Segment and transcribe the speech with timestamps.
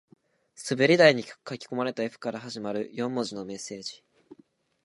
[0.67, 4.03] 滑り台に書き込まれた Ｆ から始まる四文字のメッセージ